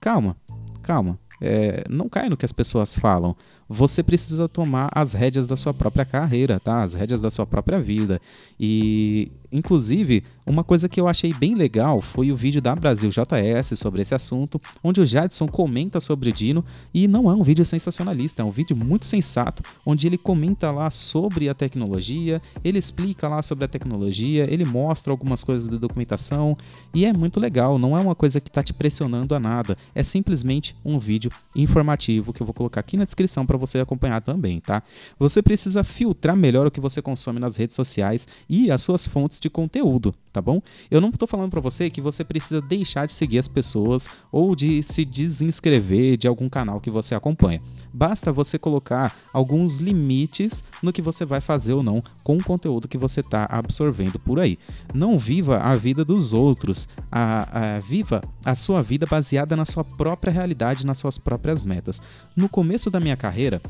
Calma, 0.00 0.36
calma. 0.82 1.18
É, 1.40 1.84
não 1.90 2.08
cai 2.08 2.28
no 2.28 2.36
que 2.36 2.44
as 2.44 2.52
pessoas 2.52 2.94
falam. 2.94 3.34
Você 3.68 4.02
precisa 4.02 4.48
tomar 4.48 4.90
as 4.94 5.12
rédeas 5.12 5.46
da 5.46 5.56
sua 5.56 5.74
própria 5.74 6.04
carreira, 6.04 6.60
tá? 6.60 6.82
As 6.82 6.94
rédeas 6.94 7.20
da 7.20 7.32
sua 7.32 7.44
própria 7.44 7.80
vida. 7.80 8.20
E 8.60 9.32
Inclusive, 9.52 10.24
uma 10.44 10.64
coisa 10.64 10.88
que 10.88 11.00
eu 11.00 11.06
achei 11.06 11.32
bem 11.32 11.54
legal 11.54 12.00
foi 12.00 12.32
o 12.32 12.36
vídeo 12.36 12.60
da 12.60 12.74
Brasil 12.74 13.10
JS 13.10 13.78
sobre 13.78 14.02
esse 14.02 14.14
assunto, 14.14 14.60
onde 14.82 15.00
o 15.00 15.06
Jadson 15.06 15.46
comenta 15.46 16.00
sobre 16.00 16.30
o 16.30 16.32
Dino 16.32 16.64
e 16.92 17.06
não 17.06 17.30
é 17.30 17.34
um 17.34 17.44
vídeo 17.44 17.64
sensacionalista, 17.64 18.42
é 18.42 18.44
um 18.44 18.50
vídeo 18.50 18.76
muito 18.76 19.06
sensato, 19.06 19.62
onde 19.86 20.06
ele 20.06 20.18
comenta 20.18 20.70
lá 20.70 20.90
sobre 20.90 21.48
a 21.48 21.54
tecnologia, 21.54 22.40
ele 22.64 22.78
explica 22.78 23.28
lá 23.28 23.40
sobre 23.40 23.64
a 23.64 23.68
tecnologia, 23.68 24.52
ele 24.52 24.64
mostra 24.64 25.12
algumas 25.12 25.44
coisas 25.44 25.68
da 25.68 25.76
documentação 25.76 26.56
e 26.92 27.04
é 27.04 27.12
muito 27.12 27.38
legal, 27.38 27.78
não 27.78 27.96
é 27.96 28.00
uma 28.00 28.14
coisa 28.14 28.40
que 28.40 28.48
está 28.48 28.62
te 28.62 28.72
pressionando 28.72 29.34
a 29.34 29.40
nada, 29.40 29.76
é 29.94 30.02
simplesmente 30.02 30.74
um 30.84 30.98
vídeo 30.98 31.30
informativo 31.54 32.32
que 32.32 32.42
eu 32.42 32.46
vou 32.46 32.54
colocar 32.54 32.80
aqui 32.80 32.96
na 32.96 33.04
descrição 33.04 33.46
para 33.46 33.56
você 33.56 33.78
acompanhar 33.78 34.20
também, 34.20 34.58
tá? 34.60 34.82
Você 35.18 35.40
precisa 35.40 35.84
filtrar 35.84 36.36
melhor 36.36 36.66
o 36.66 36.70
que 36.70 36.80
você 36.80 37.00
consome 37.00 37.38
nas 37.38 37.56
redes 37.56 37.76
sociais 37.76 38.26
e 38.48 38.70
as 38.70 38.82
suas 38.82 39.06
fontes 39.06 39.38
de 39.38 39.48
conteúdo, 39.48 40.14
tá 40.32 40.40
bom? 40.40 40.62
Eu 40.90 41.00
não 41.00 41.10
estou 41.10 41.28
falando 41.28 41.50
para 41.50 41.60
você 41.60 41.90
que 41.90 42.00
você 42.00 42.24
precisa 42.24 42.60
deixar 42.60 43.06
de 43.06 43.12
seguir 43.12 43.38
as 43.38 43.48
pessoas 43.48 44.08
ou 44.30 44.56
de 44.56 44.82
se 44.82 45.04
desinscrever 45.04 46.16
de 46.16 46.26
algum 46.26 46.48
canal 46.48 46.80
que 46.80 46.90
você 46.90 47.14
acompanha. 47.14 47.60
Basta 47.92 48.32
você 48.32 48.58
colocar 48.58 49.14
alguns 49.32 49.78
limites 49.78 50.64
no 50.82 50.92
que 50.92 51.02
você 51.02 51.26
vai 51.26 51.40
fazer 51.40 51.74
ou 51.74 51.82
não 51.82 52.02
com 52.22 52.36
o 52.36 52.42
conteúdo 52.42 52.88
que 52.88 52.96
você 52.96 53.20
está 53.20 53.46
absorvendo 53.50 54.18
por 54.18 54.40
aí. 54.40 54.58
Não 54.94 55.18
viva 55.18 55.58
a 55.58 55.76
vida 55.76 56.04
dos 56.04 56.32
outros, 56.32 56.88
a, 57.10 57.76
a, 57.76 57.80
viva 57.80 58.22
a 58.42 58.54
sua 58.54 58.82
vida 58.82 59.06
baseada 59.06 59.54
na 59.54 59.66
sua 59.66 59.84
própria 59.84 60.32
realidade, 60.32 60.86
nas 60.86 60.98
suas 60.98 61.18
próprias 61.18 61.62
metas. 61.62 62.00
No 62.34 62.48
começo 62.48 62.90
da 62.90 62.98
minha 62.98 63.16
carreira, 63.16 63.60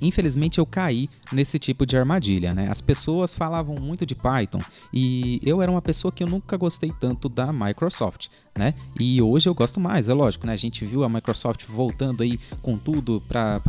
Infelizmente 0.00 0.58
eu 0.58 0.66
caí 0.66 1.08
nesse 1.32 1.58
tipo 1.58 1.86
de 1.86 1.96
armadilha, 1.96 2.54
né? 2.54 2.68
As 2.70 2.80
pessoas 2.80 3.34
falavam 3.34 3.76
muito 3.80 4.04
de 4.06 4.14
Python 4.14 4.60
e 4.92 5.40
eu 5.44 5.62
era 5.62 5.70
uma 5.70 5.82
pessoa 5.82 6.12
que 6.12 6.22
eu 6.22 6.26
nunca 6.26 6.56
gostei 6.56 6.92
tanto 7.00 7.28
da 7.28 7.52
Microsoft, 7.52 8.28
né? 8.56 8.74
E 8.98 9.20
hoje 9.20 9.48
eu 9.48 9.54
gosto 9.54 9.80
mais, 9.80 10.08
é 10.08 10.14
lógico, 10.14 10.46
né? 10.46 10.52
A 10.52 10.56
gente 10.56 10.84
viu 10.84 11.04
a 11.04 11.08
Microsoft 11.08 11.64
voltando 11.68 12.22
aí 12.22 12.38
com 12.62 12.76
tudo 12.76 13.22
para 13.28 13.60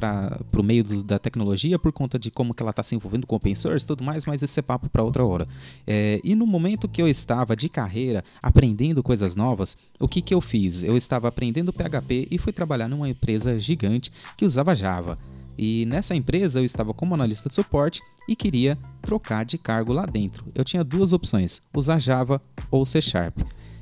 o 0.58 0.64
meio 0.64 0.84
do, 0.84 1.04
da 1.04 1.20
tecnologia 1.20 1.80
por 1.80 1.92
conta 1.92 2.18
de 2.20 2.32
como 2.32 2.54
que 2.54 2.62
ela 2.62 2.72
está 2.72 2.84
se 2.84 2.96
envolvendo 2.96 3.26
com 3.26 3.36
open 3.36 3.56
source 3.56 3.86
e 3.86 3.88
tudo 3.88 4.04
mais, 4.04 4.26
mas 4.26 4.42
esse 4.44 4.60
é 4.60 4.64
papo 4.64 4.90
para 4.90 5.04
outra 5.04 5.26
hora. 5.26 5.46
É, 5.86 6.20
e 6.24 6.36
no 6.36 6.46
momento 6.46 6.88
que 6.88 7.02
eu 7.02 7.08
estava 7.08 7.56
de 7.56 7.70
carreira 7.70 8.24
aprendendo 8.42 9.04
coisas 9.04 9.36
novas, 9.36 9.78
o 10.00 10.08
que, 10.08 10.22
que 10.22 10.34
eu 10.34 10.42
fiz? 10.42 10.84
Eu 10.84 10.98
estava 10.98 11.28
aprendendo 11.28 11.74
PHP 11.74 12.28
e 12.32 12.38
fui 12.38 12.54
trabalhar 12.54 12.88
numa 12.88 13.10
empresa 13.10 13.60
gigante 13.60 14.12
que 14.36 14.46
usava 14.46 14.76
Java. 14.76 15.18
E 15.58 15.86
nessa 15.86 16.16
empresa 16.16 16.60
eu 16.60 16.66
estava 16.66 16.94
como 16.94 17.16
analista 17.16 17.50
de 17.50 17.56
suporte 17.56 18.02
e 18.28 18.36
queria 18.36 18.78
trocar 19.02 19.44
de 19.44 19.58
cargo 19.58 19.92
lá 19.94 20.06
dentro. 20.06 20.46
Eu 20.54 20.64
tinha 20.64 20.84
duas 20.84 21.14
opções: 21.14 21.62
usar 21.76 22.00
Java 22.00 22.42
ou 22.70 22.86
C 22.86 23.02
Sharp. 23.02 23.38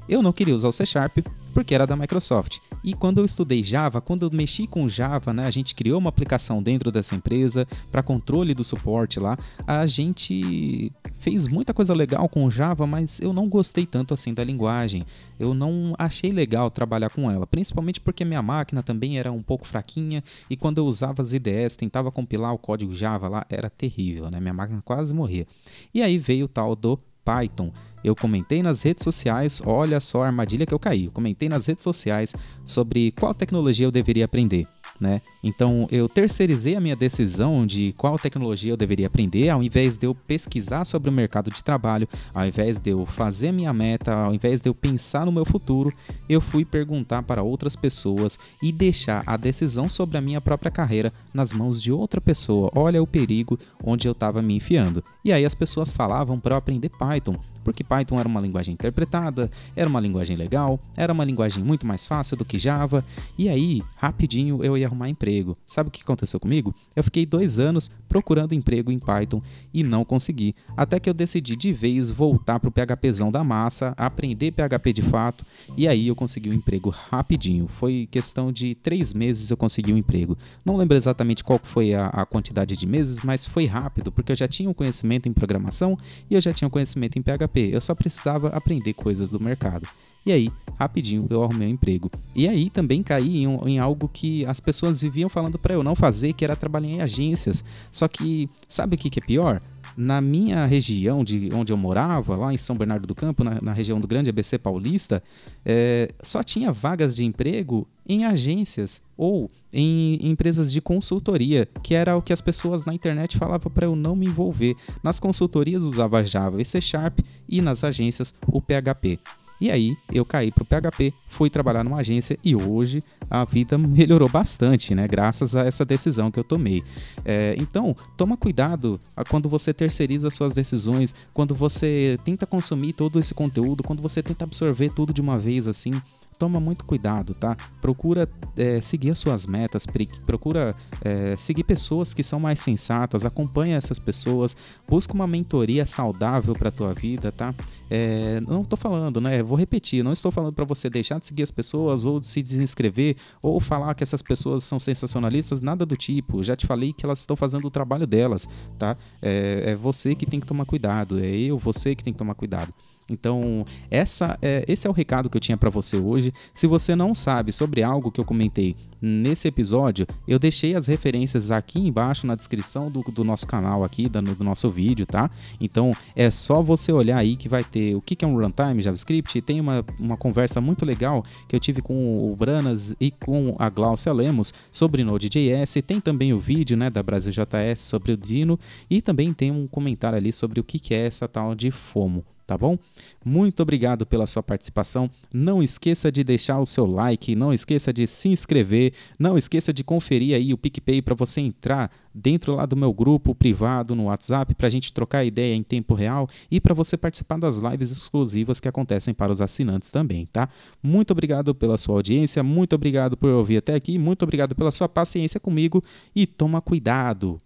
Eu 0.08 0.22
não 0.22 0.32
queria 0.32 0.56
usar 0.56 0.68
o 0.68 0.72
C 0.72 0.86
Sharp 0.86 1.18
porque 1.56 1.74
era 1.74 1.88
da 1.88 1.96
Microsoft. 1.96 2.58
E 2.84 2.94
quando 2.94 3.20
eu 3.20 3.26
estudei 3.26 3.64
Java, 3.64 4.02
quando 4.02 4.24
eu 4.24 4.30
mexi 4.30 4.68
com 4.68 4.90
Java, 4.90 5.34
né, 5.34 5.48
a 5.48 5.52
gente 5.52 5.74
criou 5.74 5.98
uma 5.98 6.10
aplicação 6.10 6.62
dentro 6.62 6.92
dessa 6.92 7.16
empresa 7.16 7.66
para 7.90 8.04
controle 8.04 8.54
do 8.54 8.64
suporte 8.64 9.22
lá. 9.22 9.38
A 9.66 9.86
gente 9.86 10.92
fez 11.18 11.48
muita 11.48 11.74
coisa 11.74 11.94
legal 11.94 12.28
com 12.28 12.50
Java, 12.50 12.86
mas 12.86 13.22
eu 13.22 13.32
não 13.32 13.48
gostei 13.48 13.86
tanto 13.86 14.14
assim 14.14 14.34
da 14.34 14.44
linguagem. 14.44 15.06
Eu 15.40 15.54
não 15.54 15.96
achei 15.98 16.32
legal 16.32 16.70
trabalhar 16.70 17.10
com 17.10 17.32
ela, 17.32 17.48
principalmente 17.48 18.02
porque 18.02 18.26
minha 18.26 18.42
máquina 18.42 18.84
também 18.84 19.18
era 19.18 19.32
um 19.32 19.42
pouco 19.42 19.66
fraquinha 19.66 20.22
e 20.50 20.58
quando 20.58 20.80
eu 20.80 20.86
usava 20.86 21.22
as 21.22 21.32
IDEs, 21.32 21.78
tentava 21.78 22.12
compilar 22.12 22.54
o 22.54 22.58
código 22.58 22.94
Java 22.94 23.30
lá, 23.30 23.46
era 23.50 23.70
terrível, 23.70 24.30
né? 24.30 24.42
Minha 24.42 24.54
máquina 24.54 24.82
quase 24.84 25.14
morria. 25.14 25.48
E 25.94 26.04
aí 26.04 26.18
veio 26.18 26.46
o 26.46 26.50
tal 26.50 26.76
do 26.76 27.00
Python. 27.26 27.72
Eu 28.04 28.16
comentei 28.16 28.62
nas 28.62 28.84
redes 28.84 29.04
sociais, 29.04 29.62
olha 29.66 30.00
só 30.00 30.24
a 30.24 30.28
armadilha 30.28 30.66
que 30.66 30.74
eu 30.74 30.80
caí. 30.80 31.06
Eu 31.06 31.12
comentei 31.12 31.50
nas 31.50 31.66
redes 31.66 31.84
sociais 31.84 32.34
sobre 32.64 33.12
qual 33.14 33.34
tecnologia 33.34 33.88
eu 33.88 33.92
deveria 33.92 34.26
aprender 34.26 34.68
né? 35.00 35.22
Então 35.44 35.88
eu 35.92 36.08
terceirizei 36.08 36.76
a 36.76 36.82
minha 36.82 36.96
decisão 36.96 37.66
de 37.66 37.94
qual 37.98 38.18
tecnologia 38.18 38.72
eu 38.72 38.78
deveria 38.78 39.08
aprender, 39.08 39.50
ao 39.50 39.62
invés 39.62 39.98
de 39.98 40.08
eu 40.08 40.16
pesquisar 40.16 40.86
sobre 40.86 41.10
o 41.10 41.14
mercado 41.14 41.52
de 41.52 41.64
trabalho, 41.64 42.08
ao 42.34 42.46
invés 42.46 42.80
de 42.80 42.92
eu 42.92 43.06
fazer 43.06 43.52
minha 43.52 43.74
meta, 43.74 44.14
ao 44.14 44.34
invés 44.34 44.62
de 44.62 44.70
eu 44.70 44.74
pensar 44.76 45.26
no 45.26 45.32
meu 45.32 45.46
futuro, 45.46 45.92
eu 46.30 46.40
fui 46.40 46.64
perguntar 46.64 47.24
para 47.24 47.44
outras 47.44 47.76
pessoas 47.76 48.40
e 48.62 48.72
deixar 48.72 49.24
a 49.26 49.38
decisão 49.38 49.90
sobre 49.90 50.18
a 50.18 50.22
minha 50.22 50.42
própria 50.42 50.72
carreira 50.72 51.12
nas 51.34 51.52
mãos 51.52 51.82
de 51.82 51.92
outra 51.92 52.22
pessoa. 52.22 52.72
Olha 52.76 53.02
o 53.02 53.08
perigo 53.08 53.58
onde 53.84 54.08
eu 54.08 54.14
estava 54.14 54.42
me 54.42 54.56
enfiando. 54.56 55.04
E 55.24 55.32
aí 55.32 55.46
as 55.46 55.56
pessoas 55.56 55.92
falavam 55.92 56.40
para 56.40 56.54
eu 56.54 56.58
aprender 56.58 56.90
Python 56.90 57.36
porque 57.66 57.84
Python 57.84 58.20
era 58.20 58.30
uma 58.30 58.40
linguagem 58.40 58.76
interpretada, 58.76 59.50
era 59.76 59.90
uma 59.90 60.00
linguagem 60.00 60.38
legal, 60.38 60.80
era 60.96 61.12
uma 61.12 61.26
linguagem 61.26 61.64
muito 61.64 61.86
mais 61.86 62.06
fácil 62.06 62.38
do 62.38 62.46
que 62.46 62.60
Java, 62.60 63.04
e 63.38 63.50
aí, 63.50 63.82
rapidinho, 63.96 64.64
eu 64.64 64.78
ia 64.78 64.86
arrumar 64.86 65.10
emprego. 65.10 65.58
Sabe 65.66 65.90
o 65.90 65.92
que 65.92 66.04
aconteceu 66.04 66.40
comigo? 66.40 66.74
Eu 66.96 67.04
fiquei 67.04 67.26
dois 67.26 67.58
anos 67.58 67.90
procurando 68.08 68.54
emprego 68.54 68.92
em 68.92 69.00
Python 69.00 69.42
e 69.74 69.84
não 69.84 70.06
consegui, 70.06 70.54
até 70.78 71.00
que 71.00 71.10
eu 71.10 71.14
decidi 71.14 71.56
de 71.56 71.74
vez 71.74 72.12
voltar 72.12 72.60
para 72.60 72.70
o 72.70 72.72
PHPzão 72.72 73.32
da 73.32 73.44
massa, 73.44 73.96
aprender 73.98 74.52
PHP 74.52 74.94
de 74.94 75.02
fato, 75.02 75.44
e 75.76 75.88
aí 75.88 76.08
eu 76.08 76.16
consegui 76.16 76.52
um 76.52 76.54
emprego 76.54 76.92
rapidinho. 76.92 77.68
Foi 77.68 78.08
questão 78.12 78.52
de 78.52 78.76
três 78.76 79.12
meses 79.12 79.50
eu 79.50 79.58
consegui 79.58 79.92
um 79.92 79.98
emprego. 79.98 80.38
Não 80.64 80.78
lembro 80.78 80.96
exatamente 80.96 81.44
qual 81.44 81.60
foi 81.64 81.96
a, 81.96 82.08
a 82.10 82.26
quantidade 82.28 82.78
de 82.78 82.86
meses, 82.86 83.24
mas 83.24 83.44
foi 83.44 83.66
rápido, 83.66 84.12
porque 84.12 84.32
eu 84.32 84.36
já 84.36 84.48
tinha 84.48 84.70
um 84.70 84.74
conhecimento 84.74 85.28
em 85.28 85.34
programação 85.34 85.98
e 86.30 86.36
eu 86.36 86.42
já 86.42 86.54
tinha 86.54 86.68
um 86.68 86.72
conhecimento 86.72 87.18
em 87.18 87.24
PHP 87.24 87.55
eu 87.62 87.82
só 87.82 87.96
precisava 87.96 88.50
aprender 88.50 88.94
coisas 88.94 89.30
do 89.30 89.40
mercado. 89.40 89.88
E 90.26 90.32
aí, 90.32 90.52
rapidinho, 90.80 91.28
eu 91.30 91.44
arrumei 91.44 91.68
um 91.68 91.72
emprego. 91.72 92.10
E 92.36 92.48
aí 92.48 92.70
também 92.72 93.04
caí 93.04 93.44
em, 93.44 93.58
em 93.68 93.78
algo 93.78 94.10
que 94.12 94.44
as 94.48 94.60
pessoas 94.60 95.02
viviam 95.02 95.30
falando 95.30 95.60
para 95.60 95.76
eu 95.76 95.84
não 95.84 95.96
fazer, 95.96 96.34
que 96.34 96.44
era 96.44 96.56
trabalhar 96.56 96.90
em 96.90 97.02
agências. 97.02 97.64
Só 97.92 98.08
que, 98.08 98.50
sabe 98.68 98.96
o 98.96 98.98
que, 98.98 99.10
que 99.12 99.20
é 99.20 99.22
pior? 99.22 99.62
Na 99.98 100.20
minha 100.20 100.66
região 100.66 101.24
de 101.24 101.50
onde 101.54 101.72
eu 101.72 101.78
morava, 101.78 102.36
lá 102.36 102.54
em 102.54 102.58
São 102.58 102.76
Bernardo 102.76 103.08
do 103.08 103.16
Campo, 103.16 103.44
na, 103.44 103.62
na 103.62 103.74
região 103.74 104.00
do 104.00 104.08
Grande 104.08 104.30
ABC 104.30 104.58
Paulista, 104.58 105.24
é, 105.66 106.14
só 106.22 106.44
tinha 106.44 106.72
vagas 106.72 107.16
de 107.16 107.24
emprego 107.24 107.88
em 108.08 108.26
agências 108.26 109.02
ou 109.18 109.50
em 109.72 110.20
empresas 110.22 110.72
de 110.72 110.82
consultoria, 110.82 111.68
que 111.82 111.94
era 111.94 112.16
o 112.16 112.22
que 112.22 112.34
as 112.34 112.42
pessoas 112.42 112.86
na 112.86 112.94
internet 112.94 113.38
falavam 113.38 113.72
para 113.72 113.86
eu 113.86 113.96
não 113.96 114.16
me 114.16 114.26
envolver. 114.26 114.76
Nas 115.02 115.20
consultorias 115.20 115.84
usava 115.84 116.24
Java 116.24 116.62
e 116.62 116.66
C 116.66 116.82
Sharp 116.82 117.20
e 117.48 117.62
nas 117.62 117.84
agências 117.84 118.36
o 118.48 118.62
PHP. 118.62 119.20
E 119.60 119.72
aí 119.72 119.96
eu 120.12 120.26
caí 120.26 120.52
para 120.52 120.64
o 120.64 120.66
PHP, 120.66 121.14
fui 121.30 121.50
trabalhar 121.50 121.84
numa 121.84 121.98
agência 121.98 122.38
e 122.44 122.56
hoje 122.56 123.02
a 123.30 123.44
vida 123.44 123.78
melhorou 123.78 124.30
bastante, 124.30 124.94
né? 124.94 125.08
Graças 125.08 125.56
a 125.56 125.66
essa 125.66 125.86
decisão 125.86 126.30
que 126.30 126.40
eu 126.40 126.44
tomei. 126.44 126.84
É, 127.24 127.56
então, 127.58 127.96
toma 128.18 128.38
cuidado 128.38 129.00
quando 129.30 129.48
você 129.48 129.74
terceiriza 129.74 130.30
suas 130.30 130.54
decisões, 130.54 131.16
quando 131.34 131.56
você 131.56 132.18
tenta 132.24 132.46
consumir 132.46 132.94
todo 132.94 133.20
esse 133.20 133.34
conteúdo, 133.34 133.84
quando 133.84 134.02
você 134.02 134.22
tenta 134.22 134.46
absorver 134.46 134.90
tudo 134.90 135.14
de 135.14 135.22
uma 135.22 135.38
vez 135.38 135.68
assim 135.68 135.92
toma 136.38 136.60
muito 136.60 136.86
cuidado, 136.86 137.34
tá? 137.34 137.56
Procura 137.82 138.30
é, 138.58 138.82
seguir 138.82 139.12
as 139.12 139.20
suas 139.20 139.46
metas, 139.46 139.86
procura 140.26 140.76
é, 141.02 141.36
seguir 141.38 141.64
pessoas 141.64 142.14
que 142.14 142.24
são 142.24 142.40
mais 142.40 142.60
sensatas, 142.60 143.26
acompanha 143.26 143.78
essas 143.78 144.00
pessoas, 144.00 144.56
busca 144.88 145.14
uma 145.14 145.28
mentoria 145.28 145.86
saudável 145.86 146.54
para 146.54 146.72
tua 146.72 146.94
vida, 146.94 147.32
tá? 147.32 147.54
É, 147.90 148.40
não 148.48 148.62
estou 148.62 148.78
falando, 148.78 149.22
né? 149.22 149.42
Vou 149.44 149.58
repetir, 149.58 150.04
não 150.04 150.14
estou 150.14 150.32
falando 150.32 150.54
para 150.54 150.66
você 150.66 150.90
deixar 150.90 151.20
de 151.20 151.28
seguir 151.28 151.44
as 151.44 151.52
pessoas 151.52 152.06
ou 152.06 152.20
de 152.20 152.28
se 152.28 152.42
desinscrever 152.42 153.16
ou 153.42 153.60
falar 153.60 153.94
que 153.94 154.04
essas 154.04 154.22
pessoas 154.22 154.64
são 154.64 154.80
sensacionalistas, 154.80 155.62
nada 155.62 155.86
do 155.86 155.96
tipo. 155.96 156.44
Já 156.44 156.56
te 156.56 156.66
falei 156.66 156.94
que 156.94 157.06
elas 157.06 157.20
estão 157.20 157.36
fazendo 157.36 157.66
o 157.66 157.72
trabalho 157.72 158.08
delas, 158.08 158.48
tá? 158.78 158.98
É, 159.22 159.72
é 159.72 159.76
você 159.76 160.16
que 160.16 160.26
tem 160.26 160.40
que 160.40 160.48
tomar 160.48 160.66
cuidado, 160.66 161.20
é 161.20 161.28
eu, 161.28 161.58
você 161.58 161.96
que 161.96 162.04
tem 162.04 162.14
que 162.14 162.20
tomar 162.20 162.36
cuidado. 162.36 162.74
Então, 163.10 163.66
essa 163.92 164.38
é, 164.42 164.66
esse 164.68 164.88
é 164.88 164.90
o 164.90 164.94
recado 164.94 165.30
que 165.30 165.38
eu 165.38 165.42
tinha 165.42 165.58
para 165.58 165.70
você 165.70 165.98
hoje. 165.98 166.34
Se 166.54 166.66
você 166.66 166.96
não 166.96 167.14
sabe 167.14 167.52
sobre 167.52 167.84
algo 167.84 168.12
que 168.12 168.20
eu 168.20 168.26
comentei 168.26 168.76
nesse 169.00 169.48
episódio, 169.48 170.08
eu 170.28 170.40
deixei 170.40 170.76
as 170.76 170.88
referências 170.88 171.52
aqui 171.52 171.80
embaixo 171.80 172.26
na 172.26 172.34
descrição 172.34 172.90
do, 172.90 173.02
do 173.02 173.24
nosso 173.24 173.46
canal 173.46 173.84
aqui, 173.84 174.10
do, 174.10 174.44
nosso 174.44 174.70
vídeo, 174.70 175.06
tá? 175.06 175.30
Então, 175.62 175.92
é 176.16 176.32
só 176.32 176.64
você 176.64 176.92
olhar 176.92 177.18
aí 177.18 177.36
que 177.36 177.48
vai 177.48 177.64
ter 177.64 177.96
o 177.96 178.02
que 178.02 178.26
é 178.26 178.28
um 178.28 178.42
runtime 178.42 178.82
JavaScript. 178.82 179.40
Tem 179.42 179.62
uma, 179.62 179.86
uma 180.00 180.18
conversa 180.18 180.60
muito 180.60 180.84
legal 180.84 181.24
que 181.48 181.56
eu 181.56 181.60
tive 181.60 181.84
com 181.84 182.32
o 182.32 182.36
Branas 182.36 182.96
e 183.00 183.12
com 183.12 183.56
a 183.60 183.70
Glaucia 183.70 184.12
Lemos 184.12 184.52
sobre 184.72 185.04
Node.js. 185.04 185.76
Tem 185.86 186.02
também 186.02 186.34
o 186.34 186.40
vídeo 186.40 186.76
né, 186.76 186.90
da 186.90 187.04
BrasilJS 187.04 187.80
sobre 187.80 188.14
o 188.14 188.18
Dino 188.18 188.58
e 188.90 189.00
também 189.00 189.32
tem 189.32 189.52
um 189.52 189.68
comentário 189.68 190.18
ali 190.18 190.34
sobre 190.34 190.60
o 190.60 190.64
que 190.64 190.94
é 190.94 191.06
essa 191.06 191.28
tal 191.28 191.54
de 191.54 191.70
FOMO 191.70 192.26
tá 192.46 192.58
bom? 192.58 192.78
Muito 193.24 193.62
obrigado 193.62 194.06
pela 194.06 194.28
sua 194.28 194.44
participação. 194.44 195.10
Não 195.34 195.62
esqueça 195.62 196.12
de 196.12 196.24
deixar 196.24 196.60
o 196.60 196.66
seu 196.66 196.86
like, 196.86 197.36
não 197.36 197.54
esqueça 197.54 197.92
de 197.92 198.06
se 198.08 198.30
inscrever, 198.30 198.94
não 199.20 199.38
esqueça 199.38 199.74
de 199.74 199.84
conferir 199.84 200.36
aí 200.36 200.54
o 200.54 200.58
PicPay 200.58 201.02
para 201.02 201.16
você 201.16 201.42
entrar 201.42 201.92
dentro 202.14 202.56
lá 202.56 202.66
do 202.66 202.78
meu 202.78 202.94
grupo 202.94 203.36
privado 203.36 203.96
no 203.96 204.06
WhatsApp 204.06 204.56
para 204.56 204.68
a 204.68 204.70
gente 204.70 204.94
trocar 204.94 205.26
ideia 205.26 205.54
em 205.54 205.64
tempo 205.64 205.94
real 205.94 206.28
e 206.50 206.62
para 206.62 206.74
você 206.74 206.96
participar 206.96 207.38
das 207.38 207.58
lives 207.58 207.92
exclusivas 207.92 208.60
que 208.60 208.68
acontecem 208.68 209.14
para 209.14 209.32
os 209.32 209.42
assinantes 209.42 209.92
também, 209.92 210.26
tá? 210.26 210.48
Muito 210.82 211.12
obrigado 211.12 211.54
pela 211.54 211.78
sua 211.78 211.96
audiência, 211.96 212.42
muito 212.42 212.74
obrigado 212.74 213.18
por 213.18 213.30
ouvir 213.30 213.58
até 213.58 213.76
aqui, 213.76 213.98
muito 213.98 214.24
obrigado 214.24 214.56
pela 214.56 214.72
sua 214.72 214.88
paciência 214.88 215.40
comigo 215.40 215.82
e 216.16 216.26
toma 216.26 216.62
cuidado. 216.62 217.38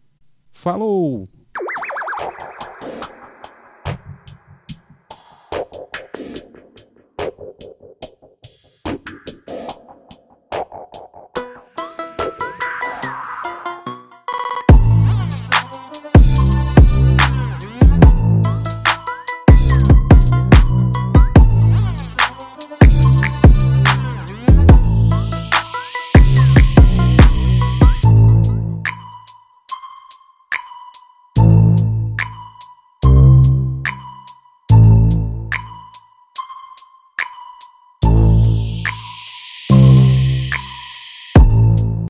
Falou! 0.51 1.25